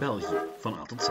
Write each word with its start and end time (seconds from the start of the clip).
België 0.00 0.40
van 0.58 0.74
A 0.74 0.82
tot 0.82 1.02
Z. 1.02 1.08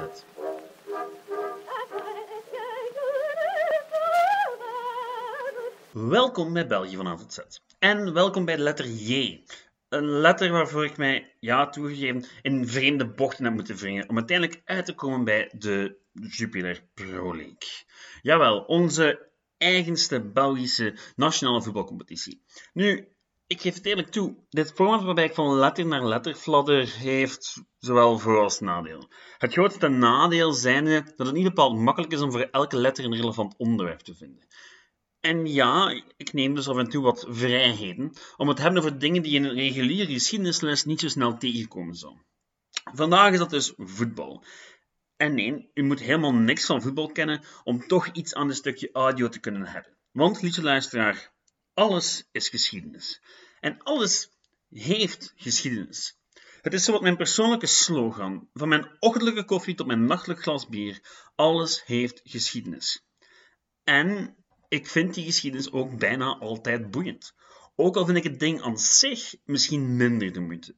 Welkom 5.92 6.54
bij 6.54 6.67
België 6.67 6.96
van 6.96 7.07
A 7.07 7.15
tot 7.15 7.33
Z. 7.33 7.39
En 7.79 8.13
welkom 8.13 8.46
bij 8.46 8.55
de 8.55 8.62
letter 8.62 8.86
J. 8.86 9.44
Een 9.89 10.06
letter 10.06 10.52
waarvoor 10.52 10.85
ik 10.85 10.97
mij, 10.97 11.35
ja, 11.39 11.70
toegegeven, 11.70 12.25
in 12.42 12.67
vreemde 12.67 13.07
bochten 13.07 13.44
heb 13.44 13.53
moeten 13.53 13.75
wringen 13.75 14.10
om 14.10 14.17
uiteindelijk 14.17 14.62
uit 14.65 14.85
te 14.85 14.96
komen 14.96 15.24
bij 15.24 15.51
de 15.58 15.97
Jupiler 16.12 16.84
Pro 16.94 17.35
League. 17.35 17.85
Jawel, 18.21 18.59
onze 18.59 19.30
eigenste 19.58 20.21
Belgische 20.21 20.98
nationale 21.16 21.62
voetbalcompetitie. 21.62 22.44
Nu, 22.73 23.08
ik 23.50 23.62
geef 23.62 23.76
het 23.76 23.86
eerlijk 23.86 24.12
toe, 24.12 24.36
dit 24.50 24.72
format 24.72 25.03
waarbij 25.03 25.26
ik 25.26 25.34
van 25.34 25.55
letter 25.55 25.85
naar 25.85 26.05
letter 26.05 26.35
fladder 26.35 26.95
heeft 26.98 27.63
zowel 27.80 28.20
voor- 28.20 28.40
als 28.40 28.59
nadeel. 28.59 29.07
Het 29.38 29.53
grootste 29.53 29.88
nadeel 29.88 30.53
zijnde 30.53 31.03
dat 31.16 31.27
het 31.27 31.35
niet 31.35 31.44
bepaald 31.44 31.77
makkelijk 31.77 32.13
is 32.13 32.21
om 32.21 32.31
voor 32.31 32.48
elke 32.52 32.77
letter 32.77 33.05
een 33.05 33.16
relevant 33.16 33.57
onderwerp 33.57 33.99
te 33.99 34.16
vinden. 34.16 34.48
En 35.20 35.45
ja, 35.45 36.02
ik 36.17 36.34
neem 36.34 36.55
dus 36.55 36.67
af 36.67 36.77
en 36.77 36.90
toe 36.90 37.04
wat 37.04 37.26
vrijheden 37.30 38.13
om 38.38 38.48
het 38.48 38.57
te 38.57 38.63
hebben 38.63 38.81
over 38.81 38.99
dingen 38.99 39.23
die 39.23 39.35
in 39.35 39.43
een 39.43 39.55
reguliere 39.55 40.13
geschiedenisles 40.13 40.84
niet 40.84 40.99
zo 40.99 41.07
snel 41.07 41.38
tegenkomen 41.38 41.95
zou. 41.95 42.18
Vandaag 42.93 43.31
is 43.31 43.40
dat 43.40 43.49
dus 43.49 43.73
voetbal. 43.77 44.43
En 45.16 45.35
nee, 45.35 45.70
u 45.73 45.84
moet 45.84 45.99
helemaal 45.99 46.34
niks 46.34 46.66
van 46.66 46.81
voetbal 46.81 47.12
kennen 47.12 47.43
om 47.63 47.88
toch 47.88 48.07
iets 48.07 48.34
aan 48.34 48.49
een 48.49 48.55
stukje 48.55 48.90
audio 48.91 49.29
te 49.29 49.40
kunnen 49.40 49.66
hebben. 49.66 49.98
Want, 50.12 50.41
lieve 50.41 50.62
luisteraar, 50.62 51.38
alles 51.79 52.27
is 52.31 52.49
geschiedenis. 52.49 53.21
En 53.59 53.83
alles 53.83 54.29
heeft 54.70 55.33
geschiedenis. 55.35 56.17
Het 56.61 56.73
is 56.73 56.83
zowat 56.83 57.01
mijn 57.01 57.17
persoonlijke 57.17 57.65
slogan, 57.65 58.48
van 58.54 58.67
mijn 58.67 58.87
ochtendelijke 58.99 59.45
koffie 59.45 59.76
tot 59.76 59.87
mijn 59.87 60.05
nachtelijk 60.05 60.41
glas 60.41 60.67
bier. 60.67 61.01
Alles 61.35 61.85
heeft 61.85 62.21
geschiedenis. 62.23 63.05
En 63.84 64.36
ik 64.67 64.88
vind 64.88 65.14
die 65.14 65.26
geschiedenis 65.26 65.72
ook 65.72 65.98
bijna 65.98 66.38
altijd 66.38 66.92
boeiend. 66.92 67.34
Ook 67.76 67.95
al 67.95 68.06
vind 68.06 68.17
ik 68.17 68.23
het 68.23 68.39
ding 68.39 68.61
aan 68.61 68.78
zich 68.78 69.36
misschien 69.45 69.95
minder 69.95 70.34
de 70.34 70.39
moeite. 70.39 70.76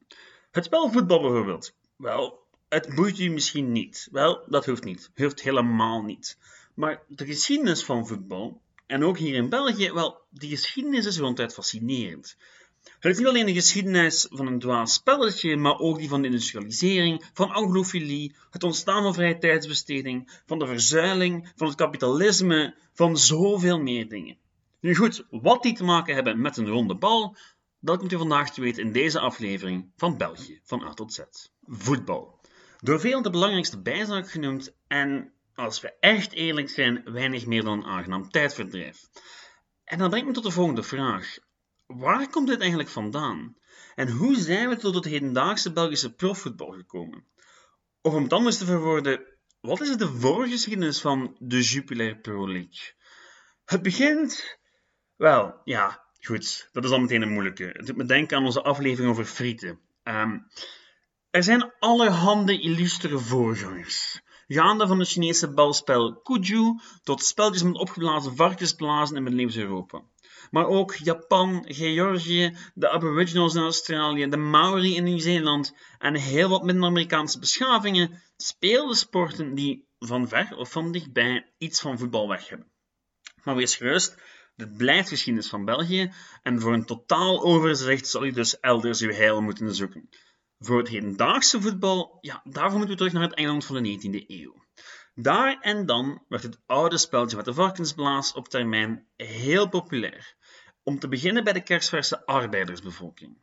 Het 0.52 0.66
spel 0.66 0.92
voetbal 0.92 1.22
bijvoorbeeld. 1.22 1.74
Wel, 1.96 2.48
het 2.70 2.96
boeit 2.96 3.20
u 3.20 3.30
misschien 3.30 3.72
niet. 3.72 4.08
Wel, 4.12 4.46
dat 4.50 4.66
hoeft 4.66 4.84
niet. 4.84 5.12
Hoeft 5.16 5.42
helemaal 5.42 6.02
niet. 6.02 6.38
Maar 6.76 7.04
de 7.08 7.26
geschiedenis 7.26 7.84
van 7.84 8.08
voetbal, 8.08 8.62
en 8.92 9.04
ook 9.04 9.18
hier 9.18 9.36
in 9.36 9.50
België, 9.50 9.92
wel, 9.92 10.22
die 10.30 10.50
geschiedenis 10.50 11.06
is 11.06 11.18
ronduit 11.18 11.54
fascinerend. 11.54 12.38
Het 13.00 13.12
is 13.12 13.18
niet 13.18 13.28
alleen 13.28 13.46
de 13.46 13.54
geschiedenis 13.54 14.28
van 14.30 14.48
een 14.48 14.60
dwaas 14.60 14.94
spelletje, 14.94 15.58
maar 15.58 15.80
ook 15.80 15.98
die 15.98 16.10
van 16.10 16.22
de 16.22 16.28
industrialisering, 16.28 17.30
van 17.34 17.52
anglofilie, 17.52 18.36
het 18.50 18.64
ontstaan 18.64 19.04
van 19.04 19.14
vrije 19.14 19.38
tijdsbesteding, 19.38 20.42
van 20.46 20.60
de 20.60 20.66
verzuiling, 20.66 21.52
van 21.56 21.68
het 21.68 21.76
kapitalisme, 21.76 22.76
van 22.94 23.18
zoveel 23.18 23.80
meer 23.80 24.10
dingen. 24.10 24.38
Nu 24.80 24.96
goed, 24.96 25.26
wat 25.30 25.64
die 25.64 25.74
te 25.74 25.84
maken 25.84 26.16
hebben 26.16 26.42
met 26.42 26.58
een 26.58 26.68
ronde 26.68 26.96
bal, 26.96 27.36
dat 27.80 27.98
komt 27.98 28.12
u 28.12 28.18
vandaag 28.18 28.54
te 28.54 28.62
weten 28.62 28.84
in 28.84 28.92
deze 28.92 29.20
aflevering 29.20 29.92
van 29.98 30.18
België 30.18 30.60
van 30.64 30.84
A 30.84 30.94
tot 30.94 31.14
Z. 31.14 31.20
Voetbal. 31.62 32.40
Door 32.80 33.00
veel 33.00 33.22
de 33.22 33.30
belangrijkste 33.30 33.82
bijzaak 33.82 34.32
genoemd 34.32 34.74
en, 34.88 35.34
als 35.56 35.82
we 35.82 35.94
echt 36.00 36.34
eerlijk 36.34 36.70
zijn, 36.70 37.02
weinig 37.06 37.46
meer 37.46 37.64
dan 37.64 37.86
aangenaam 37.86 38.30
tijdverdrijf. 38.30 39.10
En 39.84 39.98
dat 39.98 40.10
brengt 40.10 40.28
me 40.28 40.34
tot 40.34 40.44
de 40.44 40.52
volgende 40.52 40.84
vraag. 40.84 41.38
Waar 41.86 42.30
komt 42.30 42.48
dit 42.48 42.60
eigenlijk 42.60 42.90
vandaan? 42.90 43.56
En 43.96 44.10
hoe 44.10 44.36
zijn 44.36 44.70
we 44.70 44.76
tot 44.76 44.96
het 44.96 45.06
hedendaagse 45.06 45.74
Belgische 45.74 46.14
profvoetbal 46.14 46.72
gekomen? 46.72 47.26
Of 48.02 48.14
om 48.14 48.24
het 48.24 48.34
anders 48.34 48.58
te 48.58 48.66
verwoorden, 48.66 49.26
wat 49.62 49.82
is 49.82 49.98
de 49.98 50.08
voorgeschiedenis 50.08 51.02
van 51.02 51.36
de 51.40 51.62
Jupiler 51.62 52.18
Pro 52.18 52.48
League? 52.48 52.94
Het 53.66 53.82
begint... 53.82 54.60
Wel, 55.16 55.62
ja, 55.64 56.04
goed, 56.22 56.70
dat 56.72 56.84
is 56.84 56.92
al 56.92 57.00
meteen 57.00 57.22
een 57.22 57.34
moeilijke. 57.34 57.70
Het 57.74 57.86
doet 57.86 57.98
me 57.98 58.06
denken 58.06 58.38
aan 58.38 58.46
onze 58.46 58.62
aflevering 58.62 59.12
over 59.12 59.26
frieten. 59.26 59.80
Ehm, 60.04 60.38
er 61.30 61.44
zijn 61.44 61.74
allerhande 61.80 62.60
illustere 62.60 63.20
voorgangers. 63.20 64.22
Gaande 64.54 64.88
van 64.88 65.00
het 65.00 65.08
Chinese 65.08 65.54
balspel 65.54 66.22
Kuju 66.22 66.80
tot 67.04 67.24
spelletjes 67.24 67.64
met 67.64 67.78
opgeblazen 67.78 68.36
varkensblazen 68.36 69.16
in 69.16 69.24
middeleeuws 69.24 69.56
Europa. 69.56 70.04
Maar 70.50 70.68
ook 70.68 70.96
Japan, 70.96 71.66
Georgië, 71.68 72.58
de 72.74 72.90
Aboriginals 72.90 73.56
in 73.56 73.62
Australië, 73.62 74.30
de 74.30 74.38
Maori 74.38 74.96
in 74.96 75.04
Nieuw-Zeeland 75.04 75.76
en 75.98 76.16
heel 76.16 76.50
wat 76.50 76.64
minder 76.64 76.90
Amerikaanse 76.90 77.40
beschavingen 77.40 78.22
speelden 78.38 78.96
sporten 78.96 79.56
die 79.56 79.88
van 80.00 80.28
ver 80.28 80.58
of 80.58 80.72
van 80.72 80.92
dichtbij 80.92 81.54
iets 81.58 81.82
van 81.82 81.98
voetbal 81.98 82.28
weg 82.28 82.50
hebben. 82.50 82.72
Maar 83.44 83.56
wees 83.56 83.76
gerust, 83.76 84.18
dit 84.56 84.78
blijft 84.78 85.10
geschiedenis 85.10 85.50
van 85.50 85.66
België 85.66 86.14
en 86.44 86.62
voor 86.62 86.74
een 86.74 86.86
totaal 86.86 87.44
overzicht 87.44 88.08
zal 88.08 88.26
u 88.26 88.32
dus 88.32 88.60
elders 88.60 89.02
uw 89.02 89.12
heil 89.12 89.42
moeten 89.42 89.76
zoeken. 89.76 90.10
Voor 90.64 90.78
het 90.78 90.88
hedendaagse 90.88 91.62
voetbal, 91.62 92.18
ja, 92.22 92.42
daarvoor 92.44 92.78
moeten 92.78 92.90
we 92.90 92.96
terug 92.96 93.14
naar 93.14 93.30
het 93.30 93.34
Engeland 93.34 93.66
van 93.66 93.84
de 93.84 94.00
19e 94.00 94.26
eeuw. 94.28 94.64
Daar 95.16 95.60
en 95.60 95.86
dan 95.86 96.24
werd 96.28 96.44
het 96.44 96.60
oude 96.66 96.98
speltje 96.98 97.36
met 97.36 97.46
de 97.46 97.54
varkensblaas 97.54 98.34
op 98.34 98.48
termijn 98.48 99.08
heel 99.16 99.70
populair. 99.70 100.36
Om 100.84 101.00
te 101.00 101.08
beginnen 101.08 101.44
bij 101.44 101.54
de 101.54 101.64
kersverse 101.64 102.26
arbeidersbevolking. 102.26 103.38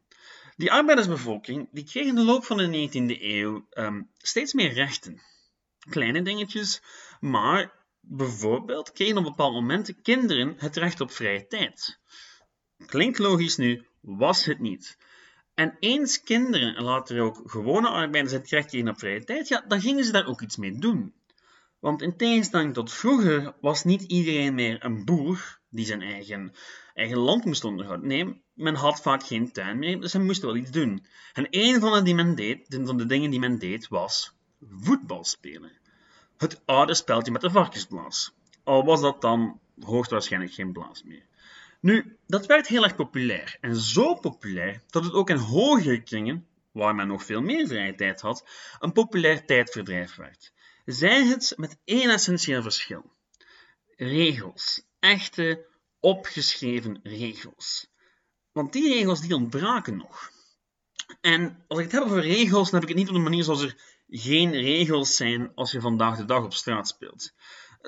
Die 0.56 0.72
arbeidersbevolking 0.72 1.68
die 1.72 1.84
kreeg 1.84 2.06
in 2.06 2.14
de 2.14 2.24
loop 2.24 2.44
van 2.44 2.56
de 2.56 2.88
19e 2.88 3.22
eeuw 3.22 3.66
um, 3.70 4.10
steeds 4.18 4.52
meer 4.52 4.72
rechten. 4.72 5.22
Kleine 5.90 6.22
dingetjes, 6.22 6.82
maar 7.20 7.72
bijvoorbeeld 8.00 8.92
kregen 8.92 9.16
op 9.16 9.24
bepaalde 9.24 9.60
momenten 9.60 10.02
kinderen 10.02 10.54
het 10.58 10.76
recht 10.76 11.00
op 11.00 11.10
vrije 11.10 11.46
tijd. 11.46 12.00
Klinkt 12.86 13.18
logisch 13.18 13.56
nu, 13.56 13.86
was 14.00 14.44
het 14.44 14.58
niet. 14.58 14.96
En 15.58 15.76
eens 15.80 16.22
kinderen 16.22 16.76
en 16.76 16.82
later 16.82 17.20
ook 17.20 17.42
gewone 17.44 17.88
arbeiders 17.88 18.32
het 18.32 18.50
recht 18.50 18.68
kregen 18.68 18.88
op 18.88 18.98
vrije 18.98 19.24
tijd, 19.24 19.48
ja, 19.48 19.64
dan 19.68 19.80
gingen 19.80 20.04
ze 20.04 20.12
daar 20.12 20.26
ook 20.26 20.40
iets 20.40 20.56
mee 20.56 20.78
doen. 20.78 21.14
Want 21.78 22.02
in 22.02 22.16
tegenstelling 22.16 22.74
tot 22.74 22.92
vroeger 22.92 23.54
was 23.60 23.84
niet 23.84 24.02
iedereen 24.02 24.54
meer 24.54 24.84
een 24.84 25.04
boer 25.04 25.58
die 25.68 25.86
zijn 25.86 26.02
eigen, 26.02 26.52
eigen 26.94 27.18
land 27.18 27.44
moest 27.44 27.64
onderhouden. 27.64 28.08
Nee, 28.08 28.42
men 28.54 28.74
had 28.74 29.00
vaak 29.00 29.22
geen 29.22 29.52
tuin 29.52 29.78
meer, 29.78 30.00
dus 30.00 30.12
men 30.12 30.24
moest 30.26 30.42
wel 30.42 30.56
iets 30.56 30.70
doen. 30.70 31.06
En 31.32 31.46
een 31.50 31.80
van 31.80 31.92
de, 31.92 32.02
die 32.02 32.14
men 32.14 32.34
deed, 32.34 32.80
van 32.84 32.96
de 32.96 33.06
dingen 33.06 33.30
die 33.30 33.40
men 33.40 33.58
deed 33.58 33.88
was 33.88 34.32
voetbal 34.70 35.24
spelen. 35.24 35.72
Het 36.36 36.62
oude 36.64 36.94
speltje 36.94 37.32
met 37.32 37.40
de 37.40 37.50
varkensblaas. 37.50 38.32
Al 38.64 38.84
was 38.84 39.00
dat 39.00 39.20
dan 39.20 39.60
hoogstwaarschijnlijk 39.80 40.52
geen 40.52 40.72
blaas 40.72 41.02
meer. 41.02 41.26
Nu, 41.80 42.18
dat 42.26 42.46
werd 42.46 42.66
heel 42.66 42.84
erg 42.84 42.94
populair. 42.94 43.56
En 43.60 43.76
zo 43.76 44.14
populair 44.14 44.82
dat 44.90 45.04
het 45.04 45.12
ook 45.12 45.30
in 45.30 45.36
hogere 45.36 46.02
kringen, 46.02 46.46
waar 46.72 46.94
men 46.94 47.06
nog 47.06 47.24
veel 47.24 47.40
meer 47.40 47.66
vrije 47.66 47.94
tijd 47.94 48.20
had, 48.20 48.48
een 48.78 48.92
populair 48.92 49.46
tijdverdrijf 49.46 50.14
werd. 50.14 50.52
Zij 50.84 51.26
het 51.26 51.54
met 51.56 51.78
één 51.84 52.10
essentieel 52.10 52.62
verschil. 52.62 53.12
Regels. 53.96 54.82
Echte, 54.98 55.66
opgeschreven 56.00 57.00
regels. 57.02 57.90
Want 58.52 58.72
die 58.72 58.94
regels 58.94 59.20
die 59.20 59.34
ontbraken 59.34 59.96
nog. 59.96 60.30
En 61.20 61.64
als 61.68 61.78
ik 61.78 61.84
het 61.84 61.92
heb 61.92 62.02
over 62.02 62.20
regels, 62.20 62.70
dan 62.70 62.80
heb 62.80 62.88
ik 62.88 62.96
het 62.96 63.04
niet 63.04 63.08
op 63.08 63.14
de 63.14 63.28
manier 63.28 63.44
zoals 63.44 63.62
er 63.62 63.76
geen 64.08 64.52
regels 64.52 65.16
zijn 65.16 65.52
als 65.54 65.70
je 65.70 65.80
vandaag 65.80 66.16
de 66.16 66.24
dag 66.24 66.44
op 66.44 66.54
straat 66.54 66.88
speelt. 66.88 67.32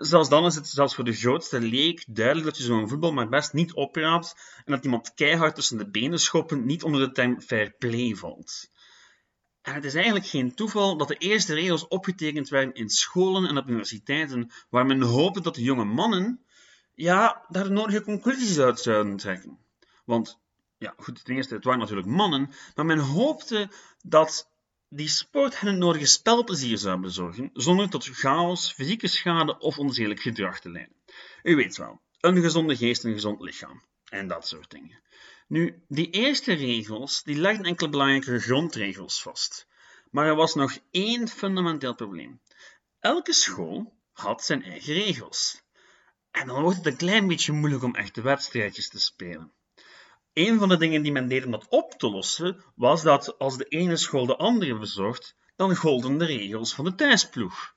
Zelfs 0.01 0.29
dan 0.29 0.47
is 0.47 0.55
het 0.55 0.69
zelfs 0.69 0.95
voor 0.95 1.05
de 1.05 1.13
grootste 1.13 1.61
leek 1.61 2.05
duidelijk 2.07 2.47
dat 2.47 2.57
je 2.57 2.63
zo'n 2.63 2.89
voetbal 2.89 3.13
maar 3.13 3.29
best 3.29 3.53
niet 3.53 3.73
opraapt 3.73 4.35
en 4.65 4.73
dat 4.73 4.85
iemand 4.85 5.15
keihard 5.15 5.55
tussen 5.55 5.79
de 5.79 5.91
benen 5.91 6.19
schoppen 6.19 6.67
niet 6.67 6.83
onder 6.83 7.01
de 7.01 7.13
term 7.13 7.41
fair 7.41 7.75
play 7.79 8.15
valt. 8.15 8.71
En 9.63 9.75
het 9.75 9.85
is 9.85 9.95
eigenlijk 9.95 10.27
geen 10.27 10.55
toeval 10.55 10.97
dat 10.97 11.09
de 11.09 11.15
eerste 11.15 11.55
regels 11.55 11.89
opgetekend 11.89 12.49
werden 12.49 12.75
in 12.75 12.89
scholen 12.89 13.49
en 13.49 13.59
op 13.59 13.69
universiteiten, 13.69 14.51
waar 14.71 14.87
men 14.87 15.01
hoopte 15.01 15.41
dat 15.41 15.55
de 15.55 15.63
jonge 15.63 15.85
mannen 15.85 16.45
ja, 16.95 17.45
daar 17.49 17.65
de 17.65 17.71
nodige 17.71 18.03
conclusies 18.03 18.59
uit 18.59 18.81
zouden 18.81 19.17
trekken. 19.17 19.59
Want, 20.05 20.39
ja, 20.79 20.95
goed, 20.97 21.25
ten 21.25 21.35
eerste, 21.35 21.55
het 21.55 21.65
waren 21.65 21.81
natuurlijk 21.81 22.09
mannen, 22.09 22.51
maar 22.75 22.87
men 22.87 22.99
hoopte 22.99 23.69
dat 24.03 24.51
die 24.93 25.09
sport 25.09 25.61
hen 25.61 25.69
het 25.69 25.79
nodige 25.79 26.07
spelplezier 26.07 26.79
zou 26.79 27.01
bezorgen, 27.01 27.51
zonder 27.53 27.89
tot 27.89 28.05
chaos, 28.05 28.73
fysieke 28.73 29.09
schade 29.09 29.59
of 29.59 29.79
onzedelijk 29.79 30.21
gedrag 30.21 30.61
te 30.61 30.71
leiden. 30.71 30.97
U 31.43 31.57
weet 31.57 31.77
wel, 31.77 32.01
een 32.21 32.43
gezonde 32.43 32.77
geest 32.77 33.03
en 33.03 33.09
een 33.09 33.15
gezond 33.15 33.41
lichaam. 33.41 33.83
En 34.09 34.29
dat 34.29 34.47
soort 34.47 34.71
dingen. 34.71 35.01
Nu, 35.47 35.83
die 35.89 36.11
eerste 36.11 36.53
regels, 36.53 37.23
die 37.23 37.37
legden 37.37 37.67
enkele 37.67 37.89
belangrijke 37.89 38.41
grondregels 38.41 39.23
vast. 39.23 39.67
Maar 40.11 40.27
er 40.27 40.35
was 40.35 40.55
nog 40.55 40.79
één 40.91 41.29
fundamenteel 41.29 41.95
probleem. 41.95 42.41
Elke 43.01 43.33
school 43.33 43.95
had 44.13 44.45
zijn 44.45 44.63
eigen 44.63 44.95
regels. 44.95 45.63
En 46.31 46.47
dan 46.47 46.63
wordt 46.63 46.77
het 46.77 46.87
een 46.87 46.97
klein 46.97 47.27
beetje 47.27 47.53
moeilijk 47.53 47.83
om 47.83 47.95
echte 47.95 48.23
wedstrijdjes 48.23 48.89
te 48.89 49.01
spelen. 49.01 49.53
Een 50.41 50.59
van 50.59 50.69
de 50.69 50.77
dingen 50.77 51.03
die 51.03 51.13
men 51.13 51.29
deed 51.29 51.45
om 51.45 51.51
dat 51.51 51.67
op 51.69 51.93
te 51.93 52.11
lossen, 52.11 52.65
was 52.75 53.03
dat 53.03 53.39
als 53.39 53.57
de 53.57 53.65
ene 53.65 53.97
school 53.97 54.27
de 54.27 54.37
andere 54.37 54.79
bezocht, 54.79 55.35
dan 55.57 55.77
golden 55.77 56.19
de 56.19 56.25
regels 56.25 56.75
van 56.75 56.85
de 56.85 56.95
thuisploeg. 56.95 57.75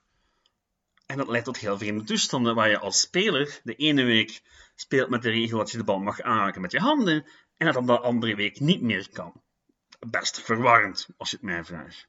En 1.05 1.17
dat 1.17 1.27
leidt 1.27 1.45
tot 1.45 1.57
heel 1.57 1.77
vreemde 1.77 2.03
toestanden, 2.03 2.55
waar 2.55 2.69
je 2.69 2.79
als 2.79 2.99
speler 2.99 3.59
de 3.63 3.75
ene 3.75 4.03
week 4.03 4.41
speelt 4.75 5.09
met 5.09 5.21
de 5.21 5.29
regel 5.29 5.57
dat 5.57 5.71
je 5.71 5.77
de 5.77 5.83
bal 5.83 5.99
mag 5.99 6.21
aanraken 6.21 6.61
met 6.61 6.71
je 6.71 6.79
handen, 6.79 7.25
en 7.57 7.65
dat 7.65 7.73
dan 7.73 7.85
de 7.85 7.99
andere 7.99 8.35
week 8.35 8.59
niet 8.59 8.81
meer 8.81 9.09
kan. 9.11 9.41
Best 9.99 10.41
verwarrend, 10.41 11.07
als 11.17 11.29
je 11.29 11.35
het 11.35 11.45
mij 11.45 11.63
vraagt. 11.63 12.07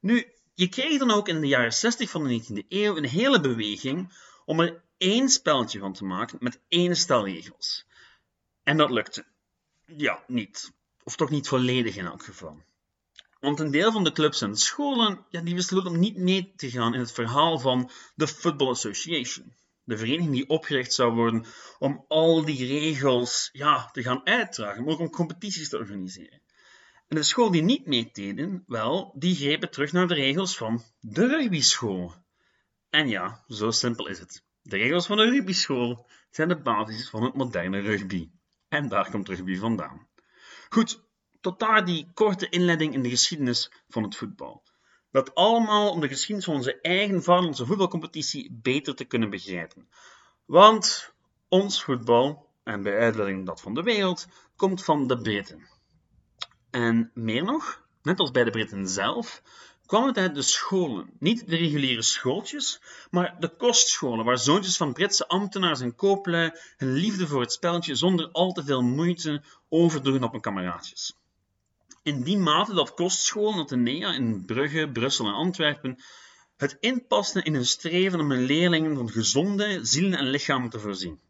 Nu, 0.00 0.32
je 0.54 0.68
kreeg 0.68 0.98
dan 0.98 1.10
ook 1.10 1.28
in 1.28 1.40
de 1.40 1.46
jaren 1.46 1.72
60 1.72 2.10
van 2.10 2.28
de 2.28 2.42
19e 2.42 2.68
eeuw 2.68 2.96
een 2.96 3.08
hele 3.08 3.40
beweging 3.40 4.12
om 4.44 4.60
er 4.60 4.82
één 4.96 5.28
spelletje 5.28 5.78
van 5.78 5.92
te 5.92 6.04
maken 6.04 6.38
met 6.40 6.60
één 6.68 6.96
stel 6.96 7.24
regels. 7.24 7.86
En 8.62 8.76
dat 8.76 8.90
lukte. 8.90 9.30
Ja, 9.96 10.24
niet. 10.26 10.72
Of 11.02 11.16
toch 11.16 11.30
niet 11.30 11.48
volledig 11.48 11.96
in 11.96 12.06
elk 12.06 12.24
geval. 12.24 12.62
Want 13.40 13.60
een 13.60 13.70
deel 13.70 13.92
van 13.92 14.04
de 14.04 14.12
clubs 14.12 14.40
en 14.40 14.56
scholen 14.56 15.26
ja, 15.28 15.40
die 15.40 15.54
besloten 15.54 15.90
om 15.90 15.98
niet 15.98 16.16
mee 16.16 16.52
te 16.56 16.70
gaan 16.70 16.94
in 16.94 17.00
het 17.00 17.12
verhaal 17.12 17.58
van 17.58 17.90
de 18.14 18.28
Football 18.28 18.68
Association. 18.68 19.54
De 19.84 19.98
vereniging 19.98 20.32
die 20.32 20.48
opgericht 20.48 20.92
zou 20.92 21.14
worden 21.14 21.46
om 21.78 22.04
al 22.08 22.44
die 22.44 22.66
regels 22.66 23.48
ja, 23.52 23.90
te 23.92 24.02
gaan 24.02 24.26
uitdragen, 24.26 24.84
maar 24.84 24.92
ook 24.92 25.00
om 25.00 25.10
competities 25.10 25.68
te 25.68 25.78
organiseren. 25.78 26.40
En 27.08 27.16
de 27.16 27.22
school 27.22 27.50
die 27.50 27.62
niet 27.62 27.86
meededen, 27.86 28.64
wel, 28.66 29.14
die 29.18 29.34
grepen 29.34 29.70
terug 29.70 29.92
naar 29.92 30.08
de 30.08 30.14
regels 30.14 30.56
van 30.56 30.82
de 31.00 31.26
rugbyschool. 31.26 32.14
En 32.90 33.08
ja, 33.08 33.44
zo 33.48 33.70
simpel 33.70 34.08
is 34.08 34.18
het. 34.18 34.42
De 34.62 34.76
regels 34.76 35.06
van 35.06 35.16
de 35.16 35.24
rugbyschool 35.24 36.06
zijn 36.30 36.48
de 36.48 36.60
basis 36.60 37.08
van 37.08 37.22
het 37.22 37.34
moderne 37.34 37.80
rugby. 37.80 38.30
En 38.72 38.88
daar 38.88 39.10
komt 39.10 39.28
rugby 39.28 39.56
vandaan. 39.56 40.08
Goed, 40.68 41.02
tot 41.40 41.58
daar 41.58 41.84
die 41.84 42.10
korte 42.14 42.48
inleiding 42.48 42.94
in 42.94 43.02
de 43.02 43.08
geschiedenis 43.08 43.72
van 43.88 44.02
het 44.02 44.16
voetbal. 44.16 44.62
Dat 45.10 45.34
allemaal 45.34 45.90
om 45.90 46.00
de 46.00 46.08
geschiedenis 46.08 46.44
van 46.44 46.54
onze 46.54 46.80
eigen 46.80 47.22
vaderlandse 47.22 47.66
voetbalcompetitie 47.66 48.58
beter 48.62 48.94
te 48.94 49.04
kunnen 49.04 49.30
begrijpen. 49.30 49.88
Want 50.44 51.14
ons 51.48 51.82
voetbal, 51.84 52.50
en 52.62 52.82
bij 52.82 52.98
uitleiding 52.98 53.46
dat 53.46 53.60
van 53.60 53.74
de 53.74 53.82
wereld, 53.82 54.26
komt 54.56 54.84
van 54.84 55.06
de 55.06 55.18
Britten. 55.18 55.68
En 56.70 57.10
meer 57.14 57.44
nog, 57.44 57.86
net 58.02 58.18
als 58.18 58.30
bij 58.30 58.44
de 58.44 58.50
Britten 58.50 58.88
zelf, 58.88 59.42
kwam 59.86 60.06
het 60.06 60.16
uit 60.16 60.34
de 60.34 60.42
scholen. 60.42 61.10
Niet 61.18 61.48
de 61.48 61.56
reguliere 61.56 62.02
schooltjes, 62.02 62.80
maar 63.10 63.36
de 63.38 63.48
kostscholen, 63.48 64.24
waar 64.24 64.38
zoontjes 64.38 64.76
van 64.76 64.92
Britse 64.92 65.28
ambtenaars 65.28 65.80
en 65.80 65.94
kooplui 65.94 66.50
hun 66.76 66.92
liefde 66.92 67.26
voor 67.26 67.40
het 67.40 67.52
spelletje 67.52 67.94
zonder 67.94 68.28
al 68.30 68.52
te 68.52 68.64
veel 68.64 68.82
moeite 68.82 69.42
overdroegen 69.68 70.24
op 70.24 70.32
hun 70.32 70.40
kameraadjes. 70.40 71.16
In 72.02 72.22
die 72.22 72.38
mate 72.38 72.74
dat 72.74 72.94
kostscholen 72.94 73.58
Atenea 73.58 74.12
in 74.12 74.44
Brugge, 74.44 74.88
Brussel 74.92 75.26
en 75.26 75.32
Antwerpen 75.32 75.98
het 76.56 76.76
inpasten 76.80 77.44
in 77.44 77.54
hun 77.54 77.66
streven 77.66 78.20
om 78.20 78.30
hun 78.30 78.44
leerlingen 78.44 78.96
van 78.96 79.10
gezonde 79.10 79.84
zielen 79.84 80.18
en 80.18 80.26
lichamen 80.26 80.70
te 80.70 80.80
voorzien. 80.80 81.20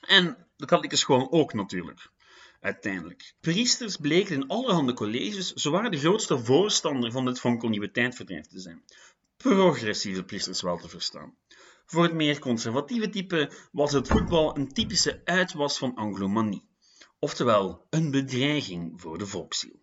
En 0.00 0.36
de 0.56 0.66
katholieke 0.66 0.96
scholen 0.96 1.32
ook 1.32 1.54
natuurlijk 1.54 2.10
uiteindelijk. 2.66 3.34
Priesters 3.40 3.96
bleken 3.96 4.34
in 4.34 4.48
allerhande 4.48 4.92
colleges 4.92 5.52
zwaar 5.52 5.90
de 5.90 5.98
grootste 5.98 6.38
voorstander 6.38 7.12
van 7.12 7.24
dit 7.24 7.40
fonkelnieuwe 7.40 7.90
te 7.90 8.46
zijn. 8.50 8.82
Progressieve 9.36 10.24
priesters 10.24 10.62
wel 10.62 10.78
te 10.78 10.88
verstaan. 10.88 11.34
Voor 11.86 12.02
het 12.02 12.12
meer 12.12 12.38
conservatieve 12.38 13.08
type 13.08 13.50
was 13.72 13.92
het 13.92 14.08
voetbal 14.08 14.56
een 14.56 14.72
typische 14.72 15.20
uitwas 15.24 15.78
van 15.78 15.94
anglomanie, 15.94 16.64
oftewel 17.18 17.86
een 17.90 18.10
bedreiging 18.10 19.00
voor 19.00 19.18
de 19.18 19.26
volksziel. 19.26 19.80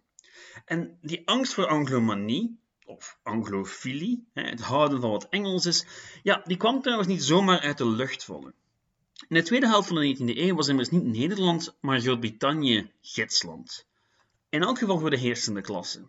En 0.65 0.97
die 1.01 1.27
angst 1.27 1.53
voor 1.53 1.67
anglomanie, 1.67 2.59
of 2.85 3.19
anglofilie, 3.23 4.27
het 4.33 4.61
houden 4.61 5.01
van 5.01 5.09
wat 5.09 5.29
Engels 5.29 5.65
is, 5.65 5.85
ja, 6.23 6.41
die 6.45 6.57
kwam 6.57 6.81
trouwens 6.81 7.07
niet 7.07 7.23
zomaar 7.23 7.59
uit 7.59 7.77
de 7.77 7.87
lucht 7.87 8.23
vallen. 8.23 8.55
In 9.27 9.35
de 9.35 9.43
tweede 9.43 9.67
helft 9.67 9.87
van 9.87 9.95
de 9.95 10.15
19e 10.15 10.37
eeuw 10.37 10.55
was 10.55 10.67
immers 10.67 10.89
niet 10.89 11.03
Nederland, 11.03 11.75
maar 11.81 11.99
Groot-Brittannië 11.99 12.91
gidsland. 13.01 13.85
In 14.49 14.61
elk 14.61 14.77
geval 14.77 14.99
voor 14.99 15.09
de 15.09 15.17
heersende 15.17 15.61
klasse. 15.61 16.01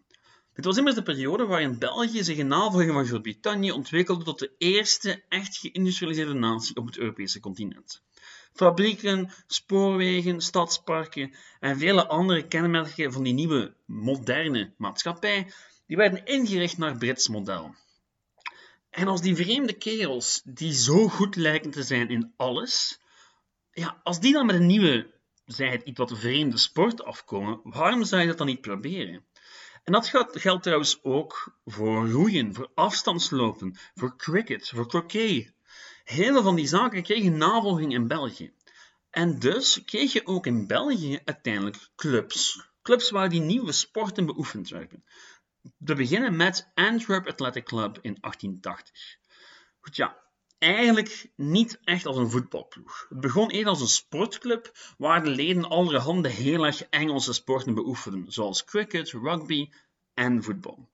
Dit 0.55 0.65
was 0.65 0.77
immers 0.77 0.95
de 0.95 1.03
periode 1.03 1.47
waarin 1.47 1.79
België 1.79 2.25
zich 2.25 2.37
in 2.37 2.47
navolging 2.47 2.93
van 2.93 3.07
Groot-Brittannië 3.07 3.73
ontwikkelde 3.73 4.25
tot 4.25 4.39
de 4.39 4.51
eerste 4.59 5.23
echt 5.29 5.57
geïndustrialiseerde 5.57 6.33
natie 6.35 6.77
op 6.77 6.87
het 6.87 6.99
Europese 6.99 7.41
continent. 7.41 8.03
Fabrieken, 8.53 9.31
spoorwegen, 9.47 10.41
stadsparken 10.41 11.35
en 11.61 11.79
vele 11.79 12.07
andere 12.07 12.47
kenmerken 12.47 13.13
van 13.13 13.23
die 13.23 13.35
nieuwe, 13.35 13.75
moderne 13.85 14.73
maatschappij 14.77 15.53
die 15.87 15.97
werden 15.97 16.25
ingericht 16.25 16.79
naar 16.79 16.97
Brits 16.97 17.29
model. 17.29 17.75
En 18.91 19.09
als 19.09 19.21
die 19.21 19.37
vreemde 19.37 19.73
kerels, 19.73 20.43
die 20.45 20.73
zo 20.73 21.09
goed 21.09 21.37
lijken 21.37 21.71
te 21.71 21.83
zijn 21.83 22.09
in 22.09 22.33
alles, 22.37 22.99
ja, 23.75 24.01
als 24.03 24.21
die 24.21 24.33
dan 24.33 24.47
met 24.47 24.55
een 24.55 24.67
nieuwe, 24.67 25.15
zij 25.45 25.69
het 25.69 25.83
iets 25.83 25.99
wat 25.99 26.19
vreemde 26.19 26.57
sport 26.57 27.05
afkomen, 27.05 27.61
waarom 27.63 28.05
zou 28.05 28.21
je 28.21 28.29
dat 28.29 28.39
dan 28.39 28.47
niet 28.47 28.61
proberen? 28.61 29.27
En 29.85 29.93
dat 29.93 30.09
geldt 30.33 30.63
trouwens 30.63 31.03
ook 31.03 31.59
voor 31.65 32.11
roeien, 32.11 32.55
voor 32.55 32.71
afstandslopen, 32.75 33.77
voor 33.95 34.17
cricket, 34.17 34.69
voor 34.69 34.89
croquet. 34.89 35.53
Heel 36.05 36.43
van 36.43 36.55
die 36.55 36.67
zaken 36.67 37.03
kregen 37.03 37.37
navolging 37.37 37.93
in 37.93 38.07
België. 38.07 38.53
En 39.11 39.39
dus 39.39 39.85
kreeg 39.85 40.13
je 40.13 40.27
ook 40.27 40.47
in 40.47 40.67
België 40.67 41.21
uiteindelijk 41.25 41.89
clubs. 41.97 42.69
Clubs 42.83 43.11
waar 43.11 43.29
die 43.29 43.41
nieuwe 43.41 43.73
sporten 43.73 44.27
beoefend 44.27 44.69
werden. 44.69 45.05
We 45.79 45.95
beginnen 45.95 46.37
met 46.37 46.71
Antwerp 46.75 47.27
Athletic 47.27 47.65
Club 47.65 47.99
in 48.01 48.17
1880. 48.21 49.17
Goed, 49.81 49.97
ja, 49.97 50.24
eigenlijk 50.65 51.31
niet 51.37 51.81
echt 51.85 52.07
als 52.07 52.17
een 52.17 52.31
voetbalploeg. 52.31 53.07
Het 53.09 53.21
begon 53.21 53.51
eerder 53.51 53.69
als 53.69 53.81
een 53.81 53.87
sportclub 53.87 54.73
waar 54.99 55.25
de 55.25 55.31
leden 55.31 55.69
allerhande 55.69 56.29
heel 56.29 56.67
erg 56.67 56.83
Engelse 56.83 57.33
sporten 57.33 57.75
beoefenden, 57.75 58.33
zoals 58.33 58.65
cricket, 58.65 59.11
rugby 59.11 59.71
en 60.15 60.43
voetbal. 60.43 60.89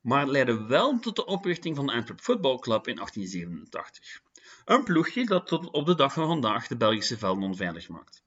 Maar 0.00 0.20
het 0.20 0.28
leidde 0.28 0.66
wel 0.66 0.98
tot 0.98 1.16
de 1.16 1.26
oprichting 1.26 1.76
van 1.76 1.86
de 1.86 1.92
Antwerp 1.92 2.20
Football 2.20 2.58
Club 2.58 2.88
in 2.88 2.94
1887. 2.94 4.20
Een 4.64 4.84
ploegje 4.84 5.26
dat 5.26 5.46
tot 5.46 5.70
op 5.70 5.86
de 5.86 5.94
dag 5.94 6.12
van 6.12 6.26
vandaag 6.26 6.66
de 6.66 6.76
Belgische 6.76 7.18
velden 7.18 7.44
onveilig 7.44 7.88
maakt. 7.88 8.22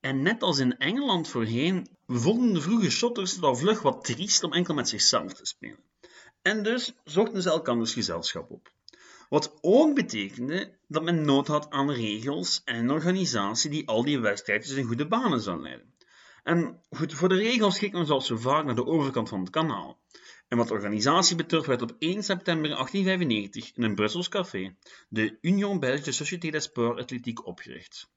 En 0.00 0.22
net 0.22 0.42
als 0.42 0.58
in 0.58 0.78
Engeland 0.78 1.28
voorheen, 1.28 1.88
vonden 2.06 2.54
de 2.54 2.60
vroege 2.60 2.90
shotters 2.90 3.32
het 3.32 3.42
al 3.42 3.56
vlug 3.56 3.82
wat 3.82 4.04
triest 4.04 4.42
om 4.42 4.52
enkel 4.52 4.74
met 4.74 4.88
zichzelf 4.88 5.32
te 5.32 5.46
spelen. 5.46 5.84
En 6.42 6.62
dus 6.62 6.92
zochten 7.04 7.42
ze 7.42 7.50
elkanders 7.50 7.92
gezelschap 7.92 8.50
op. 8.50 8.72
Wat 9.32 9.58
ook 9.60 9.94
betekende 9.94 10.78
dat 10.88 11.02
men 11.02 11.24
nood 11.24 11.46
had 11.46 11.70
aan 11.70 11.90
regels 11.90 12.62
en 12.64 12.76
een 12.76 12.90
organisatie 12.90 13.70
die 13.70 13.88
al 13.88 14.04
die 14.04 14.18
wedstrijdjes 14.18 14.76
in 14.76 14.84
goede 14.84 15.06
banen 15.08 15.40
zou 15.40 15.62
leiden. 15.62 15.94
En 16.42 16.80
goed, 16.90 17.14
voor 17.14 17.28
de 17.28 17.36
regels 17.36 17.78
ging 17.78 17.92
men 17.92 18.06
zoals 18.06 18.26
zo 18.26 18.36
vaak 18.36 18.64
naar 18.64 18.74
de 18.74 18.86
overkant 18.86 19.28
van 19.28 19.40
het 19.40 19.50
kanaal. 19.50 20.00
En 20.48 20.56
wat 20.56 20.70
organisatie 20.70 21.36
betreft 21.36 21.66
werd 21.66 21.82
op 21.82 21.96
1 21.98 22.22
september 22.22 22.70
1895 22.70 23.76
in 23.76 23.82
een 23.82 23.94
Brussels 23.94 24.28
café 24.28 24.74
de 25.08 25.38
Union 25.40 25.80
Belge 25.80 26.02
de 26.02 26.12
Société 26.12 26.50
des 26.50 26.64
Sports 26.64 27.00
Athlétiques 27.00 27.44
opgericht. 27.44 28.10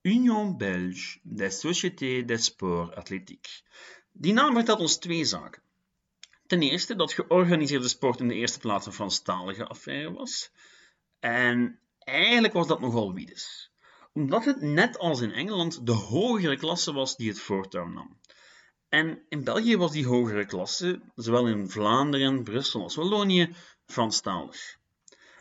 Union 0.00 0.56
Belge 0.56 1.18
des 1.22 1.60
Sociétés 1.60 2.24
des 2.24 2.44
Sports 2.44 2.94
Athlétiques. 2.94 3.64
Die 4.12 4.32
naam 4.32 4.54
vertelt 4.54 4.80
ons 4.80 4.98
twee 4.98 5.24
zaken. 5.24 5.62
Ten 6.46 6.62
eerste 6.62 6.96
dat 6.96 7.12
georganiseerde 7.12 7.88
sport 7.88 8.20
in 8.20 8.28
de 8.28 8.34
eerste 8.34 8.58
plaats 8.58 8.86
een 8.86 8.92
Franstalige 8.92 9.66
affaire 9.66 10.12
was. 10.12 10.50
En 11.20 11.78
eigenlijk 11.98 12.54
was 12.54 12.66
dat 12.66 12.80
nogal 12.80 13.12
wiedes. 13.12 13.70
Omdat 14.12 14.44
het 14.44 14.60
net 14.60 14.98
als 14.98 15.20
in 15.20 15.32
Engeland 15.32 15.86
de 15.86 15.92
hogere 15.92 16.56
klasse 16.56 16.92
was 16.92 17.16
die 17.16 17.28
het 17.28 17.40
voortouw 17.40 17.86
nam. 17.86 18.20
En 18.88 19.22
in 19.28 19.44
België 19.44 19.76
was 19.76 19.92
die 19.92 20.06
hogere 20.06 20.46
klasse, 20.46 21.00
zowel 21.14 21.46
in 21.46 21.70
Vlaanderen, 21.70 22.44
Brussel 22.44 22.82
als 22.82 22.94
Wallonië, 22.94 23.54
Franstalig. 23.86 24.76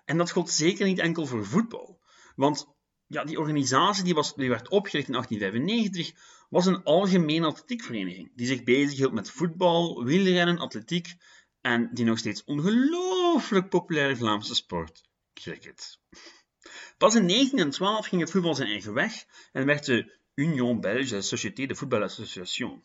En 0.06 0.18
dat 0.18 0.32
gold 0.32 0.50
zeker 0.50 0.86
niet 0.86 1.00
enkel 1.00 1.26
voor 1.26 1.46
voetbal. 1.46 2.00
Want 2.36 2.68
ja, 3.08 3.24
die 3.24 3.40
organisatie 3.40 4.04
die, 4.04 4.14
was, 4.14 4.36
die 4.36 4.50
werd 4.50 4.70
opgericht 4.70 5.08
in 5.08 5.14
1895 5.14 6.35
was 6.50 6.66
een 6.66 6.84
algemene 6.84 7.46
atletiekvereniging 7.46 8.32
die 8.36 8.48
zich 8.48 8.64
bezighield 8.64 9.14
met 9.14 9.32
voetbal, 9.32 10.04
wielrennen, 10.04 10.60
atletiek 10.60 11.16
en 11.62 11.90
die 11.94 12.06
nog 12.06 12.18
steeds 12.18 12.44
ongelooflijk 12.44 13.70
populaire 13.70 14.16
Vlaamse 14.16 14.56
sport, 14.56 15.04
cricket. 15.34 16.00
Pas 16.98 17.16
in 17.16 17.28
1912 17.28 18.08
ging 18.08 18.22
het 18.22 18.32
voetbal 18.32 18.56
zijn 18.56 18.70
eigen 18.70 18.94
weg 18.94 19.26
en 19.52 19.66
werd 19.66 19.86
de 19.86 20.18
Union 20.34 20.82
Belge 20.82 21.22
Société 21.22 21.66
de 21.66 21.76
Football 21.76 22.04
Association. 22.04 22.84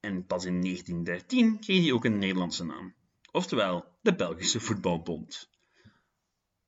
En 0.00 0.26
pas 0.26 0.44
in 0.44 0.60
1913 0.60 1.60
kreeg 1.60 1.82
hij 1.82 1.92
ook 1.92 2.04
een 2.04 2.18
Nederlandse 2.18 2.64
naam, 2.64 2.94
oftewel 3.32 3.84
de 4.02 4.14
Belgische 4.14 4.60
Voetbalbond. 4.60 5.48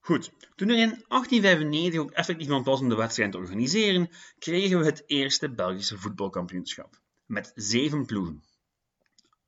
Goed, 0.08 0.30
toen 0.56 0.68
er 0.68 0.78
in 0.78 1.04
1895 1.08 2.00
ook 2.00 2.10
effectief 2.10 2.46
iemand 2.46 2.66
was 2.66 2.80
om 2.80 2.88
de 2.88 2.96
wedstrijd 2.96 3.32
te 3.32 3.38
organiseren, 3.38 4.10
kregen 4.38 4.78
we 4.78 4.84
het 4.84 5.02
eerste 5.06 5.50
Belgische 5.50 5.98
voetbalkampioenschap, 5.98 7.00
met 7.26 7.52
zeven 7.54 8.06
ploegen. 8.06 8.42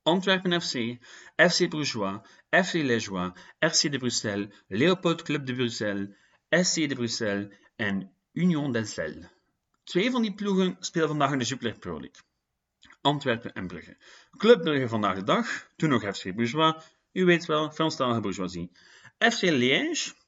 Antwerpen 0.03 0.63
FC, 0.63 0.99
FC 1.37 1.69
Brugeois, 1.69 2.21
FC 2.51 2.73
Lejois, 2.73 3.33
RC 3.59 3.93
de 3.93 3.99
Bruxelles, 3.99 4.49
Leopold 4.69 5.23
Club 5.23 5.47
de 5.47 5.55
Bruxelles, 5.55 6.09
SC 6.51 6.89
de 6.89 6.95
Bruxelles 6.95 7.53
en 7.77 8.13
Union 8.33 8.73
d'Elsel. 8.73 9.15
Twee 9.85 10.11
van 10.11 10.23
die 10.23 10.35
ploegen 10.35 10.77
spelen 10.81 11.09
vandaag 11.09 11.33
in 11.33 11.39
de 11.39 11.45
Jupiler 11.45 11.79
Pro 11.79 12.01
League. 12.01 12.23
Antwerpen 13.01 13.53
en 13.53 13.67
Brugge. 13.67 13.97
Club 14.37 14.63
Brugge 14.63 14.89
vandaag 14.89 15.15
de 15.15 15.25
dag, 15.25 15.69
toen 15.77 15.89
nog 15.89 16.17
FC 16.17 16.35
Bourgeois, 16.35 16.75
u 17.13 17.25
weet 17.25 17.47
wel, 17.47 17.71
Franstalige 17.71 18.21
bourgeoisie. 18.21 18.71
FC 19.19 19.43
Liège, 19.43 20.19